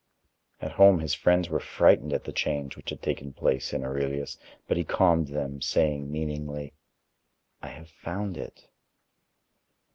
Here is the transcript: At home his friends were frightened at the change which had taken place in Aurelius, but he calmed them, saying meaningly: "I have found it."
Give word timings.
At 0.61 0.71
home 0.71 0.97
his 0.99 1.13
friends 1.13 1.47
were 1.47 1.59
frightened 1.59 2.11
at 2.11 2.23
the 2.23 2.33
change 2.33 2.75
which 2.75 2.89
had 2.89 3.03
taken 3.03 3.33
place 3.33 3.71
in 3.71 3.83
Aurelius, 3.85 4.35
but 4.67 4.75
he 4.75 4.83
calmed 4.83 5.27
them, 5.27 5.61
saying 5.61 6.11
meaningly: 6.11 6.73
"I 7.61 7.67
have 7.67 7.87
found 7.91 8.35
it." 8.35 8.67